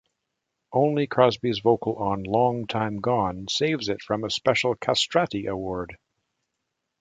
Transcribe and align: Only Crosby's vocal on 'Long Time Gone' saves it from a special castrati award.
Only 0.73 1.05
Crosby's 1.05 1.59
vocal 1.59 1.97
on 1.97 2.23
'Long 2.23 2.65
Time 2.65 3.01
Gone' 3.01 3.47
saves 3.49 3.87
it 3.87 4.01
from 4.01 4.23
a 4.23 4.31
special 4.31 4.73
castrati 4.73 5.45
award. 5.45 5.95